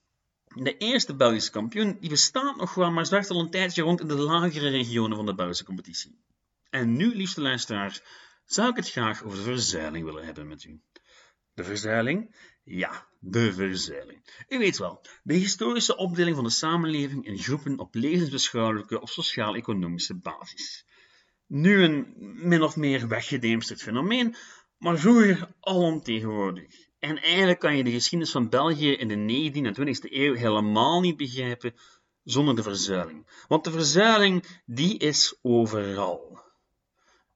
de 0.54 0.76
eerste 0.76 1.14
Belgische 1.14 1.50
kampioen, 1.50 1.96
die 2.00 2.10
bestaat 2.10 2.56
nog 2.56 2.74
wel, 2.74 2.90
maar 2.90 3.06
zwerft 3.06 3.30
al 3.30 3.40
een 3.40 3.50
tijdje 3.50 3.82
rond 3.82 4.00
in 4.00 4.08
de 4.08 4.14
lagere 4.14 4.68
regionen 4.68 5.16
van 5.16 5.26
de 5.26 5.34
Belgische 5.34 5.64
competitie. 5.64 6.18
En 6.70 6.96
nu, 6.96 7.14
liefste 7.16 7.40
luisteraars, 7.40 8.02
zou 8.44 8.68
ik 8.68 8.76
het 8.76 8.90
graag 8.90 9.24
over 9.24 9.36
de 9.38 9.44
verzuiling 9.44 10.04
willen 10.04 10.24
hebben 10.24 10.48
met 10.48 10.64
u. 10.64 10.80
De 11.54 11.64
verzuiling? 11.64 12.36
Ja, 12.64 13.06
de 13.18 13.52
verzuiling. 13.52 14.44
U 14.48 14.58
weet 14.58 14.78
wel, 14.78 15.04
de 15.22 15.34
historische 15.34 15.96
opdeling 15.96 16.34
van 16.34 16.44
de 16.44 16.50
samenleving 16.50 17.26
in 17.26 17.38
groepen 17.38 17.78
op 17.78 17.94
levensbeschouwelijke 17.94 19.00
of 19.00 19.10
sociaal-economische 19.10 20.14
basis. 20.14 20.86
Nu 21.46 21.82
een 21.82 22.14
min 22.48 22.62
of 22.62 22.76
meer 22.76 23.08
weggedemsterd 23.08 23.82
fenomeen, 23.82 24.34
maar 24.78 24.98
vroeger 24.98 25.54
alomtegenwoordig. 25.60 26.90
En 27.02 27.22
eigenlijk 27.22 27.58
kan 27.58 27.76
je 27.76 27.84
de 27.84 27.90
geschiedenis 27.90 28.32
van 28.32 28.48
België 28.48 28.92
in 28.92 29.08
de 29.08 29.50
19e 29.50 29.64
en 29.64 29.94
20e 29.94 30.12
eeuw 30.12 30.34
helemaal 30.34 31.00
niet 31.00 31.16
begrijpen 31.16 31.74
zonder 32.24 32.56
de 32.56 32.62
verzuiling. 32.62 33.26
Want 33.48 33.64
de 33.64 33.70
verzuiling, 33.70 34.62
die 34.66 34.98
is 34.98 35.38
overal. 35.42 36.42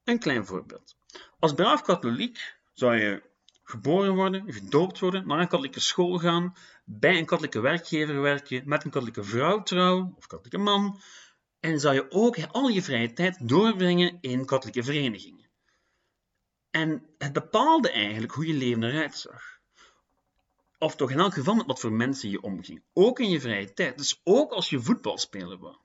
Een 0.03 0.19
klein 0.19 0.45
voorbeeld. 0.45 0.95
Als 1.39 1.53
braaf 1.53 1.81
katholiek 1.81 2.57
zou 2.73 2.95
je 2.95 3.23
geboren 3.63 4.15
worden, 4.15 4.53
gedoopt 4.53 4.99
worden, 4.99 5.27
naar 5.27 5.39
een 5.39 5.47
katholieke 5.47 5.79
school 5.79 6.17
gaan, 6.17 6.55
bij 6.85 7.17
een 7.17 7.25
katholieke 7.25 7.59
werkgever 7.59 8.21
werken, 8.21 8.61
met 8.65 8.83
een 8.83 8.91
katholieke 8.91 9.23
vrouw 9.23 9.63
trouwen, 9.63 10.13
of 10.17 10.27
katholieke 10.27 10.57
man, 10.57 11.01
en 11.59 11.79
zou 11.79 11.95
je 11.95 12.11
ook 12.11 12.43
al 12.51 12.67
je 12.67 12.81
vrije 12.81 13.13
tijd 13.13 13.47
doorbrengen 13.47 14.17
in 14.21 14.45
katholieke 14.45 14.83
verenigingen. 14.83 15.49
En 16.71 17.05
het 17.17 17.33
bepaalde 17.33 17.91
eigenlijk 17.91 18.33
hoe 18.33 18.47
je 18.47 18.53
leven 18.53 18.83
eruit 18.83 19.17
zag. 19.17 19.56
Of 20.79 20.95
toch 20.95 21.11
in 21.11 21.19
elk 21.19 21.33
geval 21.33 21.55
met 21.55 21.65
wat 21.65 21.79
voor 21.79 21.91
mensen 21.91 22.29
je 22.29 22.41
omging. 22.41 22.83
Ook 22.93 23.19
in 23.19 23.29
je 23.29 23.41
vrije 23.41 23.73
tijd. 23.73 23.97
Dus 23.97 24.21
ook 24.23 24.51
als 24.51 24.69
je 24.69 24.79
voetbalspeler 24.79 25.57
was. 25.57 25.77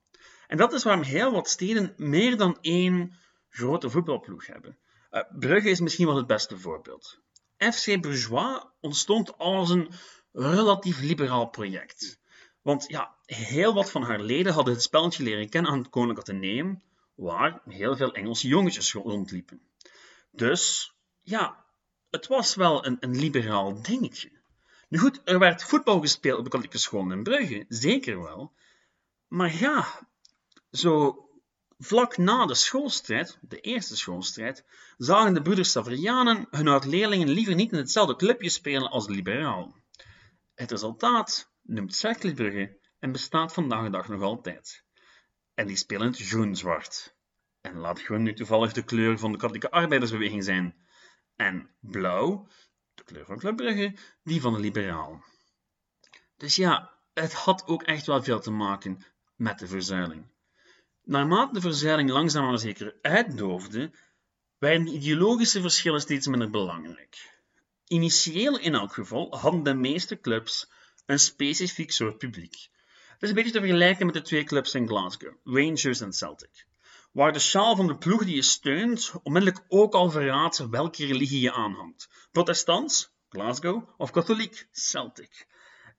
En 0.46 0.56
dat 0.56 0.72
is 0.72 0.82
waarom 0.82 1.02
heel 1.02 1.32
wat 1.32 1.48
steden 1.48 1.94
meer 1.96 2.36
dan 2.36 2.58
één 2.60 3.18
grote 3.48 3.90
voetbalploeg 3.90 4.46
hebben. 4.46 4.78
Uh, 5.10 5.22
Brugge 5.38 5.70
is 5.70 5.80
misschien 5.80 6.06
wel 6.06 6.16
het 6.16 6.26
beste 6.26 6.58
voorbeeld. 6.58 7.20
FC 7.56 8.00
Bourgeois 8.00 8.64
ontstond 8.80 9.38
als 9.38 9.70
een 9.70 9.90
relatief 10.32 11.00
liberaal 11.00 11.46
project. 11.46 12.20
Want 12.62 12.84
ja, 12.88 13.14
heel 13.24 13.74
wat 13.74 13.90
van 13.90 14.02
haar 14.02 14.20
leden 14.20 14.52
hadden 14.52 14.74
het 14.74 14.82
spelletje 14.82 15.22
leren 15.22 15.48
kennen 15.48 15.70
aan 15.70 15.78
het 15.78 15.88
Koninklijk 15.88 16.28
Atheneum, 16.28 16.82
waar 17.14 17.60
heel 17.64 17.96
veel 17.96 18.12
Engelse 18.12 18.48
jongetjes 18.48 18.92
rondliepen. 18.92 19.60
Dus 20.30 20.94
ja, 21.22 21.64
het 22.10 22.26
was 22.26 22.54
wel 22.54 22.86
een, 22.86 22.96
een 23.00 23.16
liberaal 23.16 23.82
dingetje. 23.82 24.41
Nu 24.92 24.98
goed, 24.98 25.20
er 25.24 25.38
werd 25.38 25.64
voetbal 25.64 26.00
gespeeld 26.00 26.38
op 26.38 26.44
de 26.44 26.50
katholieke 26.50 26.78
school 26.78 27.12
in 27.12 27.22
Brugge, 27.22 27.64
zeker 27.68 28.22
wel. 28.22 28.52
Maar 29.28 29.54
ja, 29.54 30.08
zo 30.70 31.16
vlak 31.78 32.16
na 32.16 32.46
de 32.46 32.54
schoolstrijd, 32.54 33.38
de 33.40 33.60
eerste 33.60 33.96
schoolstrijd, 33.96 34.64
zagen 34.96 35.34
de 35.34 35.42
broeders 35.42 35.70
Saverianen 35.70 36.46
hun 36.50 36.68
oud-leerlingen 36.68 37.28
liever 37.28 37.54
niet 37.54 37.72
in 37.72 37.78
hetzelfde 37.78 38.16
clubje 38.16 38.48
spelen 38.48 38.90
als 38.90 39.06
de 39.06 39.12
liberalen. 39.12 39.74
Het 40.54 40.70
resultaat 40.70 41.52
noemt 41.62 41.94
Cercle 41.94 42.34
Brugge 42.34 42.78
en 42.98 43.12
bestaat 43.12 43.52
vandaag 43.52 43.84
de 43.84 43.90
dag 43.90 44.08
nog 44.08 44.22
altijd. 44.22 44.84
En 45.54 45.66
die 45.66 45.76
spelen 45.76 46.06
het 46.06 46.20
groen-zwart. 46.20 47.16
En 47.60 47.76
laat 47.76 48.02
groen 48.02 48.22
nu 48.22 48.34
toevallig 48.34 48.72
de 48.72 48.84
kleur 48.84 49.18
van 49.18 49.32
de 49.32 49.38
katholieke 49.38 49.70
arbeidersbeweging 49.70 50.44
zijn. 50.44 50.86
En 51.36 51.70
blauw, 51.80 52.48
de 52.94 53.04
kleur 53.04 53.24
van 53.24 53.38
Club 53.38 53.56
Brugge, 53.56 53.94
die 54.22 54.40
van 54.40 54.52
de 54.52 54.60
liberaal. 54.60 55.24
Dus 56.36 56.56
ja, 56.56 56.92
het 57.14 57.32
had 57.32 57.66
ook 57.66 57.82
echt 57.82 58.06
wel 58.06 58.22
veel 58.22 58.40
te 58.40 58.50
maken 58.50 59.04
met 59.36 59.58
de 59.58 59.66
verzuiling. 59.66 60.26
Naarmate 61.04 61.52
de 61.52 61.60
verzuiling 61.60 62.10
langzaam 62.10 62.46
maar 62.46 62.58
zeker 62.58 62.94
uitdoofde, 63.02 63.90
werden 64.58 64.86
ideologische 64.86 65.60
verschillen 65.60 66.00
steeds 66.00 66.26
minder 66.26 66.50
belangrijk. 66.50 67.30
Initieel 67.86 68.58
in 68.58 68.74
elk 68.74 68.92
geval 68.92 69.36
hadden 69.38 69.62
de 69.62 69.74
meeste 69.74 70.20
clubs 70.20 70.70
een 71.06 71.18
specifiek 71.18 71.92
soort 71.92 72.18
publiek. 72.18 72.70
Het 73.12 73.22
is 73.22 73.28
een 73.28 73.34
beetje 73.34 73.50
te 73.50 73.66
vergelijken 73.66 74.06
met 74.06 74.14
de 74.14 74.22
twee 74.22 74.44
clubs 74.44 74.74
in 74.74 74.88
Glasgow, 74.88 75.34
Rangers 75.44 76.00
en 76.00 76.12
Celtic, 76.12 76.66
waar 77.12 77.32
de 77.32 77.38
sjaal 77.38 77.76
van 77.76 77.86
de 77.86 77.96
ploeg 77.96 78.24
die 78.24 78.34
je 78.34 78.42
steunt 78.42 79.12
onmiddellijk 79.22 79.64
ook 79.68 79.94
al 79.94 80.10
verraadt 80.10 80.68
welke 80.70 81.06
religie 81.06 81.40
je 81.40 81.52
aanhangt. 81.52 82.08
Protestants, 82.30 83.12
Glasgow, 83.28 83.88
of 83.96 84.10
katholiek, 84.10 84.68
Celtic. 84.70 85.46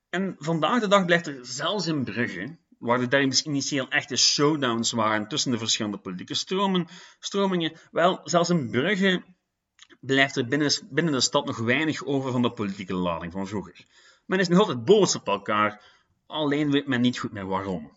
En 0.09 0.35
vandaag 0.39 0.79
de 0.79 0.87
dag 0.87 1.05
blijft 1.05 1.27
er 1.27 1.45
zelfs 1.45 1.87
in 1.87 2.03
Brugge, 2.03 2.57
waar 2.77 2.99
de 2.99 3.07
derbies 3.07 3.43
initieel 3.43 3.89
echte 3.89 4.15
showdowns 4.15 4.91
waren 4.91 5.27
tussen 5.27 5.51
de 5.51 5.57
verschillende 5.57 5.97
politieke 5.97 6.33
stromingen, 7.19 7.79
wel, 7.91 8.21
zelfs 8.23 8.49
in 8.49 8.69
Brugge 8.69 9.23
blijft 9.99 10.35
er 10.35 10.47
binnen, 10.47 10.71
binnen 10.89 11.13
de 11.13 11.21
stad 11.21 11.45
nog 11.45 11.57
weinig 11.57 12.05
over 12.05 12.31
van 12.31 12.41
de 12.41 12.51
politieke 12.51 12.93
lading 12.93 13.31
van 13.31 13.47
vroeger. 13.47 13.85
Men 14.25 14.39
is 14.39 14.47
nog 14.47 14.59
altijd 14.59 14.85
boos 14.85 15.15
op 15.15 15.27
elkaar, 15.27 15.81
alleen 16.25 16.71
weet 16.71 16.87
men 16.87 17.01
niet 17.01 17.19
goed 17.19 17.31
meer 17.31 17.45
waarom. 17.45 17.91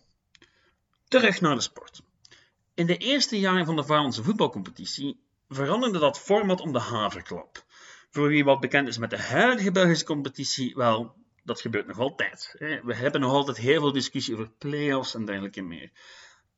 Terug 1.07 1.41
naar 1.41 1.55
de 1.55 1.61
sport. 1.61 2.01
In 2.77 2.85
de 2.85 2.97
eerste 2.97 3.39
jaren 3.39 3.65
van 3.65 3.75
de 3.75 3.83
Vaarlandse 3.83 4.23
voetbalcompetitie 4.23 5.19
veranderde 5.49 5.99
dat 5.99 6.19
format 6.19 6.61
om 6.61 6.71
de 6.71 6.79
haverklap. 6.79 7.65
Voor 8.09 8.27
wie 8.27 8.43
wat 8.43 8.59
bekend 8.59 8.87
is 8.87 8.97
met 8.97 9.09
de 9.09 9.17
huidige 9.17 9.71
Belgische 9.71 10.05
competitie, 10.05 10.75
wel, 10.75 11.15
dat 11.43 11.61
gebeurt 11.61 11.87
nog 11.87 11.99
altijd. 11.99 12.55
We 12.83 12.95
hebben 12.95 13.21
nog 13.21 13.31
altijd 13.31 13.57
heel 13.57 13.79
veel 13.79 13.91
discussie 13.91 14.33
over 14.33 14.51
play-offs 14.57 15.15
en 15.15 15.25
dergelijke 15.25 15.61
meer. 15.61 15.91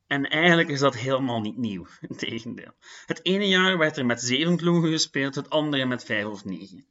En 0.07 0.29
eigenlijk 0.29 0.69
is 0.69 0.79
dat 0.79 0.95
helemaal 0.95 1.41
niet 1.41 1.57
nieuw, 1.57 1.85
integendeel. 2.09 2.73
Het 3.05 3.25
ene 3.25 3.47
jaar 3.47 3.77
werd 3.77 3.97
er 3.97 4.05
met 4.05 4.21
zeven 4.21 4.55
ploegen 4.55 4.91
gespeeld, 4.91 5.35
het 5.35 5.49
andere 5.49 5.85
met 5.85 6.03
vijf 6.03 6.25
of 6.25 6.45
negen. 6.45 6.85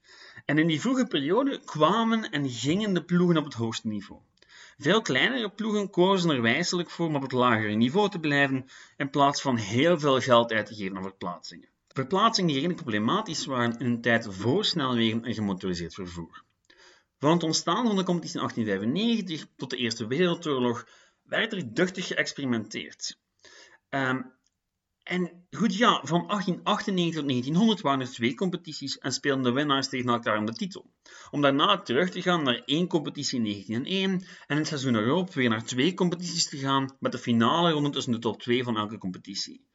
En 0.44 0.58
in 0.58 0.66
die 0.66 0.80
vroege 0.80 1.06
periode 1.06 1.61
kwamen 1.64 2.30
en 2.30 2.50
gingen 2.50 2.94
de 2.94 3.04
ploegen 3.04 3.37
op 3.37 3.44
het 3.44 3.54
hoogste 3.54 3.88
niveau. 3.88 4.20
Veel 4.78 5.02
kleinere 5.02 5.50
ploegen 5.50 5.90
kozen 5.90 6.30
er 6.30 6.42
wijselijk 6.42 6.90
voor 6.90 7.06
om 7.06 7.16
op 7.16 7.23
het 7.23 7.32
lagere 7.32 7.75
niveau 7.75 8.11
te 8.11 8.18
blijven, 8.18 8.66
in 8.97 9.11
plaats 9.11 9.40
van 9.40 9.56
heel 9.56 9.99
veel 9.99 10.20
geld 10.20 10.52
uit 10.52 10.66
te 10.66 10.75
geven 10.75 10.97
aan 10.97 11.02
verplaatsingen. 11.02 11.68
Verplaatsingen 11.88 12.50
die 12.50 12.61
redelijk 12.61 12.82
problematisch 12.82 13.47
waren 13.47 13.78
in 13.78 13.87
een 13.87 14.00
tijd 14.00 14.26
voor 14.30 14.64
snelwegen 14.64 15.25
en 15.25 15.35
gemotoriseerd 15.35 15.94
vervoer. 15.94 16.44
Van 17.18 17.32
het 17.32 17.42
ontstaan 17.42 17.87
van 17.87 17.97
de 17.97 18.04
competitie 18.04 18.40
in 18.40 18.47
1895 18.47 19.56
tot 19.56 19.70
de 19.70 19.76
Eerste 19.76 20.06
Wereldoorlog 20.06 20.87
werd 21.23 21.52
er 21.52 21.75
duchtig 21.75 22.06
geëxperimenteerd. 22.06 23.18
Um, 23.90 24.38
en 25.08 25.46
goed, 25.50 25.76
ja, 25.76 26.00
van 26.04 26.26
1898 26.26 27.14
tot 27.14 27.28
1900 27.28 27.80
waren 27.80 28.00
er 28.00 28.10
twee 28.10 28.34
competities 28.34 28.98
en 28.98 29.12
speelden 29.12 29.44
de 29.44 29.50
winnaars 29.50 29.88
tegen 29.88 30.10
elkaar 30.10 30.38
om 30.38 30.46
de 30.46 30.52
titel. 30.52 30.90
Om 31.30 31.40
daarna 31.40 31.78
terug 31.78 32.10
te 32.10 32.22
gaan 32.22 32.42
naar 32.42 32.62
één 32.64 32.86
competitie 32.86 33.38
in 33.38 33.44
1901 33.44 34.26
en 34.46 34.56
het 34.56 34.66
seizoen 34.66 34.96
erop 34.96 35.34
weer 35.34 35.48
naar 35.48 35.64
twee 35.64 35.94
competities 35.94 36.48
te 36.48 36.58
gaan 36.58 36.96
met 37.00 37.12
de 37.12 37.18
finale 37.18 37.70
ronde 37.70 37.90
tussen 37.90 38.12
de 38.12 38.18
top 38.18 38.40
2 38.40 38.64
van 38.64 38.76
elke 38.76 38.98
competitie. 38.98 39.66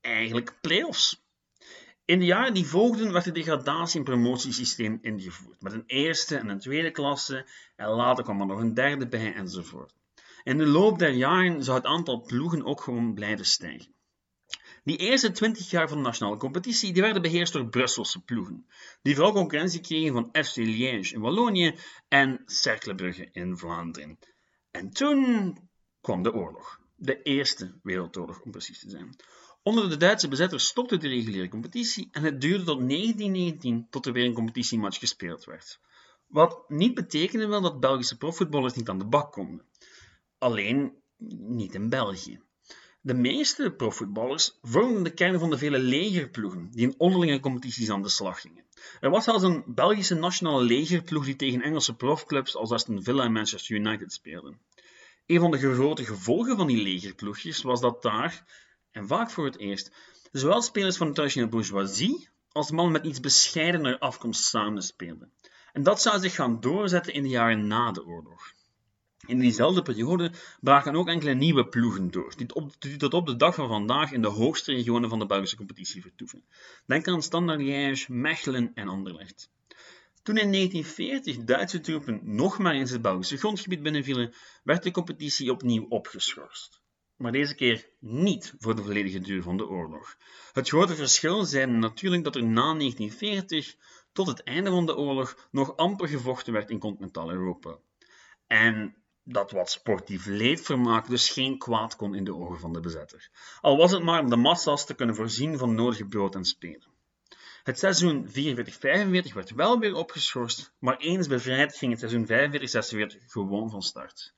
Eigenlijk 0.00 0.58
play-offs. 0.60 1.24
In 2.04 2.18
de 2.18 2.24
jaren 2.24 2.54
die 2.54 2.66
volgden 2.66 3.12
werd 3.12 3.24
het 3.24 3.34
degradatie- 3.34 3.98
en 3.98 4.04
promotiesysteem 4.04 4.98
ingevoerd, 5.02 5.62
met 5.62 5.72
een 5.72 5.86
eerste 5.86 6.36
en 6.36 6.48
een 6.48 6.60
tweede 6.60 6.90
klasse 6.90 7.46
en 7.76 7.88
later 7.88 8.24
kwam 8.24 8.40
er 8.40 8.46
nog 8.46 8.60
een 8.60 8.74
derde 8.74 9.08
bij 9.08 9.34
enzovoort. 9.34 9.94
In 10.42 10.58
de 10.58 10.66
loop 10.66 10.98
der 10.98 11.12
jaren 11.12 11.64
zou 11.64 11.76
het 11.76 11.86
aantal 11.86 12.20
ploegen 12.20 12.64
ook 12.64 12.80
gewoon 12.80 13.14
blijven 13.14 13.46
stijgen. 13.46 13.94
Die 14.84 14.96
eerste 14.96 15.30
20 15.30 15.70
jaar 15.70 15.88
van 15.88 15.96
de 15.96 16.02
nationale 16.02 16.36
competitie 16.36 16.92
die 16.92 17.02
werden 17.02 17.22
beheerst 17.22 17.52
door 17.52 17.68
Brusselse 17.68 18.20
ploegen, 18.20 18.66
die 19.02 19.14
vooral 19.14 19.32
concurrentie 19.32 19.80
kregen 19.80 20.12
van 20.12 20.44
FC 20.44 20.56
Liège 20.56 21.14
in 21.14 21.20
Wallonië 21.20 21.74
en 22.08 22.42
Cercle 22.46 22.94
Brugge 22.94 23.28
in 23.32 23.56
Vlaanderen. 23.56 24.18
En 24.70 24.90
toen 24.90 25.56
kwam 26.00 26.22
de 26.22 26.32
oorlog. 26.32 26.80
De 26.96 27.22
Eerste 27.22 27.78
Wereldoorlog, 27.82 28.40
om 28.40 28.50
precies 28.50 28.78
te 28.78 28.90
zijn. 28.90 29.16
Onder 29.62 29.88
de 29.88 29.96
Duitse 29.96 30.28
bezetters 30.28 30.66
stopte 30.66 30.96
de 30.96 31.08
reguliere 31.08 31.48
competitie 31.48 32.08
en 32.10 32.22
het 32.22 32.40
duurde 32.40 32.64
tot 32.64 32.88
1919 32.88 33.86
tot 33.90 34.06
er 34.06 34.12
weer 34.12 34.24
een 34.24 34.34
competitiematch 34.34 34.98
gespeeld 34.98 35.44
werd. 35.44 35.80
Wat 36.26 36.68
niet 36.68 36.94
betekende 36.94 37.46
wel 37.46 37.60
dat 37.60 37.80
Belgische 37.80 38.16
profvoetballers 38.16 38.74
niet 38.74 38.88
aan 38.88 38.98
de 38.98 39.04
bak 39.04 39.32
konden. 39.32 39.66
Alleen 40.38 41.02
niet 41.38 41.74
in 41.74 41.88
België. 41.88 42.40
De 43.04 43.14
meeste 43.14 43.72
profvoetballers 43.72 44.58
vormden 44.62 45.02
de 45.02 45.10
kern 45.10 45.38
van 45.38 45.50
de 45.50 45.58
vele 45.58 45.78
legerploegen 45.78 46.70
die 46.70 46.86
in 46.86 46.94
onderlinge 46.98 47.40
competities 47.40 47.90
aan 47.90 48.02
de 48.02 48.08
slag 48.08 48.40
gingen. 48.40 48.64
Er 49.00 49.10
was 49.10 49.24
zelfs 49.24 49.42
een 49.42 49.62
Belgische 49.66 50.14
nationale 50.14 50.64
legerploeg 50.64 51.24
die 51.24 51.36
tegen 51.36 51.62
Engelse 51.62 51.94
profclubs 51.94 52.56
als 52.56 52.70
Aston 52.70 53.02
Villa 53.02 53.24
en 53.24 53.32
Manchester 53.32 53.76
United 53.76 54.12
speelde. 54.12 54.54
Een 55.26 55.40
van 55.40 55.50
de 55.50 55.58
grote 55.58 56.04
gevolgen 56.04 56.56
van 56.56 56.66
die 56.66 56.82
legerploegjes 56.82 57.62
was 57.62 57.80
dat 57.80 58.02
daar, 58.02 58.44
en 58.90 59.06
vaak 59.06 59.30
voor 59.30 59.44
het 59.44 59.58
eerst, 59.58 59.92
zowel 60.32 60.62
spelers 60.62 60.96
van 60.96 61.06
de 61.06 61.12
traditionele 61.12 61.50
bourgeoisie 61.50 62.28
als 62.52 62.70
mannen 62.70 62.92
met 62.92 63.06
iets 63.06 63.20
bescheidener 63.20 63.98
afkomst 63.98 64.44
samen 64.44 64.82
speelden. 64.82 65.32
En 65.72 65.82
dat 65.82 66.02
zou 66.02 66.20
zich 66.20 66.34
gaan 66.34 66.60
doorzetten 66.60 67.12
in 67.12 67.22
de 67.22 67.28
jaren 67.28 67.66
na 67.66 67.92
de 67.92 68.04
oorlog. 68.04 68.52
In 69.26 69.38
diezelfde 69.38 69.82
periode 69.82 70.32
braken 70.60 70.96
ook 70.96 71.08
enkele 71.08 71.34
nieuwe 71.34 71.68
ploegen 71.68 72.10
door, 72.10 72.34
die 72.78 72.96
tot 72.96 73.14
op 73.14 73.26
de 73.26 73.36
dag 73.36 73.54
van 73.54 73.68
vandaag 73.68 74.12
in 74.12 74.22
de 74.22 74.28
hoogste 74.28 74.72
regionen 74.72 75.08
van 75.08 75.18
de 75.18 75.26
Belgische 75.26 75.56
competitie 75.56 76.02
vertoeven. 76.02 76.44
Denk 76.86 77.08
aan 77.08 77.22
Standard 77.22 77.60
Liège, 77.60 78.12
Mechelen 78.12 78.70
en 78.74 78.88
Anderlecht. 78.88 79.50
Toen 80.22 80.36
in 80.36 80.52
1940 80.52 81.44
Duitse 81.44 81.80
troepen 81.80 82.20
nog 82.22 82.58
maar 82.58 82.74
eens 82.74 82.90
het 82.90 83.02
Belgische 83.02 83.36
grondgebied 83.36 83.82
binnenvielen, 83.82 84.34
werd 84.62 84.82
de 84.82 84.90
competitie 84.90 85.52
opnieuw 85.52 85.86
opgeschorst. 85.88 86.80
Maar 87.16 87.32
deze 87.32 87.54
keer 87.54 87.88
niet 87.98 88.54
voor 88.58 88.76
de 88.76 88.82
volledige 88.82 89.20
duur 89.20 89.42
van 89.42 89.56
de 89.56 89.68
oorlog. 89.68 90.16
Het 90.52 90.68
grote 90.68 90.94
verschil 90.94 91.44
zijn 91.44 91.78
natuurlijk 91.78 92.24
dat 92.24 92.36
er 92.36 92.44
na 92.44 92.74
1940 92.74 93.74
tot 94.12 94.26
het 94.26 94.42
einde 94.42 94.70
van 94.70 94.86
de 94.86 94.96
oorlog 94.96 95.48
nog 95.50 95.76
amper 95.76 96.08
gevochten 96.08 96.52
werd 96.52 96.70
in 96.70 96.78
continentaal 96.78 97.30
Europa. 97.30 97.78
En 98.46 99.01
dat 99.24 99.50
wat 99.50 99.70
sportief 99.70 100.26
leedvermaak 100.26 101.08
dus 101.08 101.30
geen 101.30 101.58
kwaad 101.58 101.96
kon 101.96 102.14
in 102.14 102.24
de 102.24 102.34
ogen 102.34 102.58
van 102.58 102.72
de 102.72 102.80
bezetter. 102.80 103.30
Al 103.60 103.76
was 103.76 103.90
het 103.92 104.02
maar 104.02 104.20
om 104.20 104.30
de 104.30 104.36
massa's 104.36 104.86
te 104.86 104.94
kunnen 104.94 105.14
voorzien 105.14 105.58
van 105.58 105.74
nodige 105.74 106.06
brood 106.06 106.34
en 106.34 106.44
spelen. 106.44 106.90
Het 107.62 107.78
seizoen 107.78 108.28
44-45 108.28 108.32
werd 109.34 109.50
wel 109.50 109.78
weer 109.78 109.94
opgeschorst, 109.94 110.72
maar 110.78 110.96
eens 110.96 111.26
bevrijd 111.26 111.76
ging 111.76 111.90
het 111.90 112.00
seizoen 112.00 112.26
45-46 113.16 113.24
gewoon 113.26 113.70
van 113.70 113.82
start. 113.82 114.34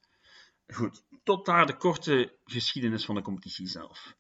Goed, 0.66 1.04
tot 1.22 1.46
daar 1.46 1.66
de 1.66 1.76
korte 1.76 2.34
geschiedenis 2.44 3.04
van 3.04 3.14
de 3.14 3.22
competitie 3.22 3.66
zelf. 3.66 4.14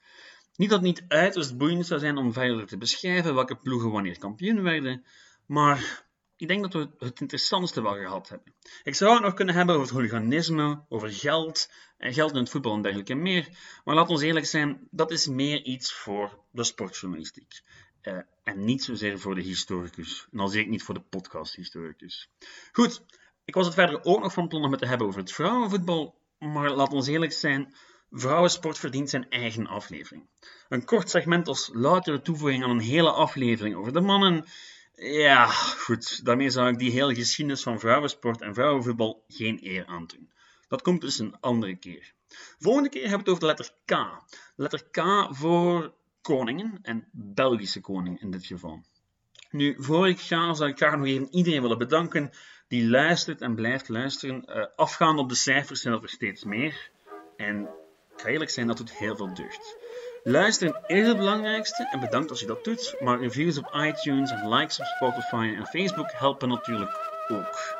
Niet 0.56 0.70
dat 0.70 0.78
het 0.78 0.88
niet 0.88 1.04
uiterst 1.08 1.56
boeiend 1.56 1.86
zou 1.86 2.00
zijn 2.00 2.16
om 2.16 2.32
verder 2.32 2.66
te 2.66 2.78
beschrijven 2.78 3.34
welke 3.34 3.56
ploegen 3.56 3.90
wanneer 3.90 4.18
kampioen 4.18 4.62
werden, 4.62 5.04
maar 5.46 6.03
ik 6.36 6.48
denk 6.48 6.62
dat 6.62 6.72
we 6.72 7.04
het 7.06 7.20
interessantste 7.20 7.82
wel 7.82 7.94
gehad 7.94 8.28
hebben. 8.28 8.54
Ik 8.82 8.94
zou 8.94 9.12
het 9.12 9.22
nog 9.22 9.34
kunnen 9.34 9.54
hebben 9.54 9.74
over 9.74 9.86
het 9.86 9.96
hooliganisme, 9.96 10.84
over 10.88 11.12
geld, 11.12 11.70
en 11.98 12.12
geld 12.12 12.32
in 12.32 12.38
het 12.38 12.50
voetbal 12.50 12.74
en 12.74 12.82
dergelijke 12.82 13.14
meer. 13.14 13.48
Maar 13.84 13.94
laat 13.94 14.08
ons 14.08 14.22
eerlijk 14.22 14.46
zijn, 14.46 14.88
dat 14.90 15.10
is 15.10 15.26
meer 15.26 15.62
iets 15.62 15.92
voor 15.92 16.38
de 16.50 16.64
sportjournalistiek. 16.64 17.62
Uh, 18.02 18.18
en 18.42 18.64
niet 18.64 18.84
zozeer 18.84 19.18
voor 19.18 19.34
de 19.34 19.40
historicus. 19.40 20.26
En 20.32 20.38
al 20.38 20.48
zeker 20.48 20.70
niet 20.70 20.82
voor 20.82 20.94
de 20.94 21.00
podcasthistoricus. 21.00 22.30
Goed, 22.72 23.04
ik 23.44 23.54
was 23.54 23.66
het 23.66 23.74
verder 23.74 24.04
ook 24.04 24.22
nog 24.22 24.32
van 24.32 24.48
plan 24.48 24.64
om 24.64 24.70
het 24.70 24.80
te 24.80 24.86
hebben 24.86 25.06
over 25.06 25.20
het 25.20 25.32
vrouwenvoetbal. 25.32 26.14
Maar 26.38 26.70
laat 26.70 26.92
ons 26.92 27.06
eerlijk 27.06 27.32
zijn, 27.32 27.74
vrouwensport 28.10 28.78
verdient 28.78 29.10
zijn 29.10 29.30
eigen 29.30 29.66
aflevering. 29.66 30.28
Een 30.68 30.84
kort 30.84 31.10
segment 31.10 31.48
als 31.48 31.70
loutere 31.72 32.20
toevoeging 32.20 32.64
aan 32.64 32.70
een 32.70 32.80
hele 32.80 33.10
aflevering 33.12 33.74
over 33.74 33.92
de 33.92 34.00
mannen 34.00 34.44
ja, 34.96 35.46
goed. 35.46 36.24
Daarmee 36.24 36.50
zou 36.50 36.68
ik 36.68 36.78
die 36.78 36.90
hele 36.90 37.14
geschiedenis 37.14 37.62
van 37.62 37.80
vrouwensport 37.80 38.40
en 38.40 38.54
vrouwenvoetbal 38.54 39.24
geen 39.28 39.58
eer 39.62 39.86
aandoen. 39.86 40.32
Dat 40.68 40.82
komt 40.82 41.00
dus 41.00 41.18
een 41.18 41.36
andere 41.40 41.76
keer. 41.76 42.12
Volgende 42.58 42.88
keer 42.88 43.08
hebben 43.08 43.24
we 43.24 43.24
het 43.24 43.28
over 43.28 43.40
de 43.40 43.46
letter 43.46 43.74
K. 43.84 44.22
Letter 44.56 44.84
K 44.90 45.28
voor 45.30 45.94
koningen 46.22 46.78
en 46.82 47.08
Belgische 47.12 47.80
koning 47.80 48.20
in 48.20 48.30
dit 48.30 48.46
geval. 48.46 48.84
Nu, 49.50 49.76
voor 49.78 50.08
ik 50.08 50.20
ga, 50.20 50.54
zou 50.54 50.70
ik 50.70 50.76
graag 50.76 50.96
nog 50.96 51.06
even 51.06 51.34
iedereen 51.34 51.62
willen 51.62 51.78
bedanken 51.78 52.30
die 52.68 52.88
luistert 52.88 53.40
en 53.40 53.54
blijft 53.54 53.88
luisteren. 53.88 54.44
Uh, 54.46 54.66
afgaand 54.76 55.18
op 55.18 55.28
de 55.28 55.34
cijfers 55.34 55.80
zijn 55.80 55.94
er 55.94 56.08
steeds 56.08 56.44
meer. 56.44 56.90
En 57.36 57.60
ik 58.14 58.20
ga 58.20 58.28
eerlijk 58.28 58.50
zijn, 58.50 58.66
dat 58.66 58.76
doet 58.76 58.98
heel 58.98 59.16
veel 59.16 59.34
deugd. 59.34 59.76
Luisteren 60.26 60.82
is 60.86 61.06
het 61.06 61.16
belangrijkste 61.16 61.88
en 61.92 62.00
bedankt 62.00 62.30
als 62.30 62.40
je 62.40 62.46
dat 62.46 62.64
doet, 62.64 62.94
maar 63.00 63.20
reviews 63.20 63.58
op 63.58 63.74
iTunes 63.74 64.30
en 64.30 64.48
likes 64.48 64.80
op 64.80 64.86
Spotify 64.86 65.54
en 65.56 65.66
Facebook 65.66 66.12
helpen 66.12 66.48
natuurlijk 66.48 66.90
ook. 67.28 67.76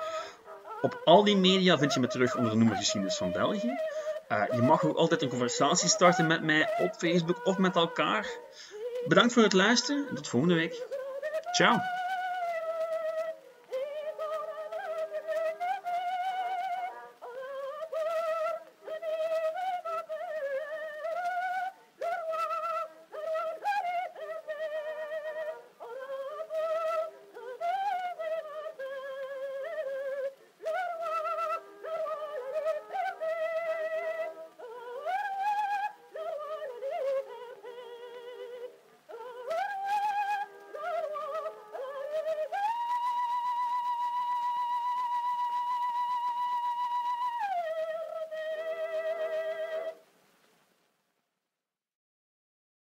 Op 0.80 1.00
al 1.04 1.24
die 1.24 1.36
media 1.36 1.78
vind 1.78 1.94
je 1.94 2.00
me 2.00 2.06
terug 2.06 2.36
onder 2.36 2.50
de 2.50 2.56
noemer 2.56 2.76
Geschiedenis 2.76 3.16
van 3.16 3.32
België. 3.32 3.78
Uh, 4.28 4.42
je 4.52 4.62
mag 4.62 4.84
ook 4.84 4.96
altijd 4.96 5.22
een 5.22 5.28
conversatie 5.28 5.88
starten 5.88 6.26
met 6.26 6.42
mij 6.42 6.68
op 6.78 6.94
Facebook 6.94 7.46
of 7.46 7.58
met 7.58 7.76
elkaar. 7.76 8.26
Bedankt 9.08 9.32
voor 9.32 9.42
het 9.42 9.52
luisteren 9.52 10.08
en 10.08 10.14
tot 10.14 10.28
volgende 10.28 10.54
week. 10.54 10.82
Ciao! 11.52 11.78